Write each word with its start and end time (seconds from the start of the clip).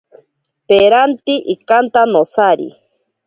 Peranti 0.67 1.35
ikanta 1.53 2.01
nosari. 2.13 2.69